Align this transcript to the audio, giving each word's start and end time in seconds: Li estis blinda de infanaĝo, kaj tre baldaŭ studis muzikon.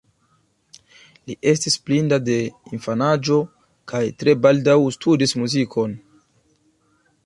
Li 1.31 1.35
estis 1.51 1.77
blinda 1.89 2.19
de 2.31 2.39
infanaĝo, 2.79 3.39
kaj 3.93 4.05
tre 4.23 4.37
baldaŭ 4.47 4.79
studis 5.01 5.41
muzikon. 5.45 5.99